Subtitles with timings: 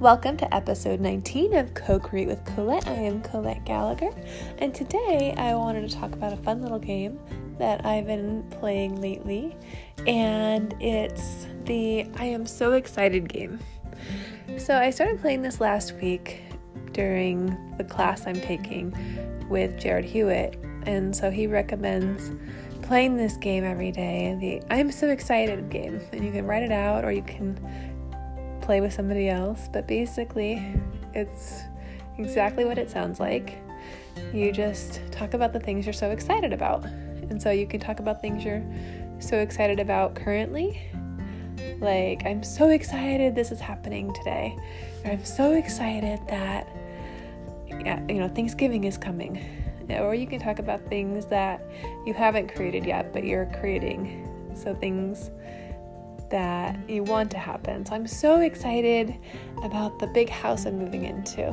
[0.00, 2.88] Welcome to episode 19 of Co Create with Colette.
[2.88, 4.08] I am Colette Gallagher,
[4.56, 7.20] and today I wanted to talk about a fun little game
[7.58, 9.54] that I've been playing lately,
[10.06, 13.60] and it's the I Am So Excited game.
[14.56, 16.44] So I started playing this last week
[16.92, 18.96] during the class I'm taking
[19.50, 22.30] with Jared Hewitt, and so he recommends
[22.80, 26.72] playing this game every day the I'm so excited game and you can write it
[26.72, 27.56] out or you can
[28.70, 30.64] play with somebody else, but basically,
[31.12, 31.62] it's
[32.18, 33.58] exactly what it sounds like.
[34.32, 36.84] You just talk about the things you're so excited about.
[36.84, 38.62] And so you can talk about things you're
[39.18, 40.80] so excited about currently.
[41.80, 44.56] Like, I'm so excited this is happening today.
[45.04, 46.68] Or I'm so excited that,
[47.66, 49.44] yeah, you know, Thanksgiving is coming.
[49.88, 51.60] Or you can talk about things that
[52.06, 54.54] you haven't created yet, but you're creating.
[54.54, 55.32] So things
[56.30, 57.84] that you want to happen.
[57.84, 59.14] So I'm so excited
[59.62, 61.48] about the big house I'm moving into.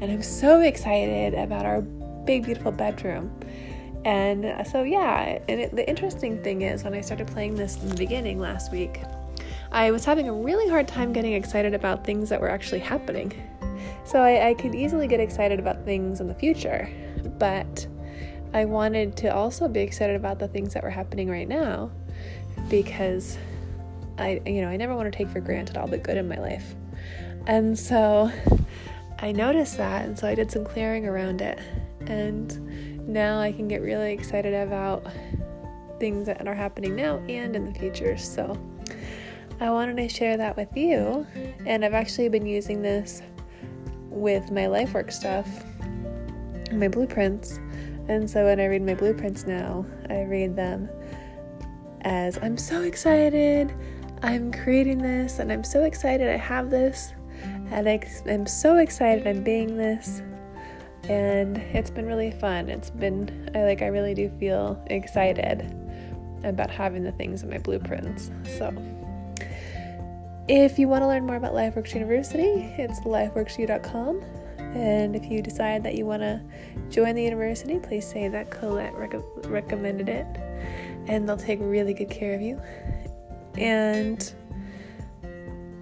[0.00, 3.32] And I'm so excited about our big, beautiful bedroom.
[4.04, 7.88] And so, yeah, and it, the interesting thing is when I started playing this in
[7.88, 9.00] the beginning last week,
[9.72, 13.32] I was having a really hard time getting excited about things that were actually happening.
[14.04, 16.88] So I, I could easily get excited about things in the future,
[17.38, 17.86] but
[18.52, 21.90] I wanted to also be excited about the things that were happening right now
[22.68, 23.38] because
[24.18, 26.38] I you know, I never want to take for granted all the good in my
[26.38, 26.74] life.
[27.46, 28.30] And so
[29.18, 31.58] I noticed that and so I did some clearing around it.
[32.06, 35.06] And now I can get really excited about
[35.98, 38.16] things that are happening now and in the future.
[38.16, 38.58] So
[39.60, 41.26] I wanted to share that with you.
[41.66, 43.22] And I've actually been using this
[44.08, 45.48] with my life work stuff,
[46.72, 47.58] my blueprints.
[48.08, 50.88] And so when I read my blueprints now, I read them
[52.02, 53.72] as I'm so excited.
[54.24, 57.12] I'm creating this and I'm so excited I have this
[57.70, 60.22] and I, am so excited I'm being this
[61.10, 62.70] and it's been really fun.
[62.70, 65.60] It's been I like I really do feel excited
[66.42, 68.30] about having the things in my blueprints.
[68.56, 68.74] So
[70.48, 74.22] if you want to learn more about LifeWorks University, it's lifeworksu.com.
[74.58, 76.40] And if you decide that you want to
[76.88, 80.26] join the university, please say that Colette rec- recommended it,
[81.08, 82.60] and they'll take really good care of you.
[83.56, 84.34] And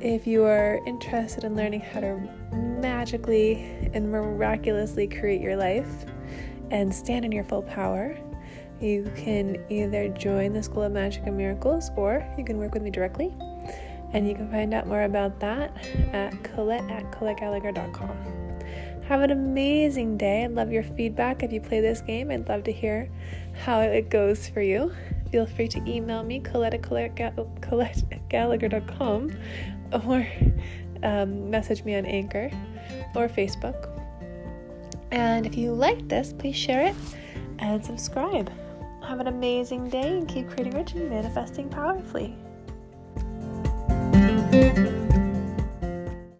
[0.00, 2.16] if you are interested in learning how to
[2.52, 6.06] magically and miraculously create your life
[6.70, 8.16] and stand in your full power,
[8.80, 12.82] you can either join the School of Magic and Miracles or you can work with
[12.82, 13.34] me directly.
[14.12, 15.76] And you can find out more about that
[16.12, 18.38] at Colette at ColetteGallagher.com.
[19.02, 20.44] Have an amazing day.
[20.44, 22.30] I'd love your feedback if you play this game.
[22.30, 23.10] I'd love to hear
[23.64, 24.92] how it goes for you
[25.30, 29.32] feel free to email me, Colette ColetteGallagher.com,
[30.06, 30.26] or
[31.02, 32.50] um, message me on Anchor
[33.14, 33.90] or Facebook.
[35.10, 36.94] And if you like this, please share it
[37.58, 38.50] and subscribe.
[39.02, 42.36] Have an amazing day and keep creating rich and manifesting powerfully.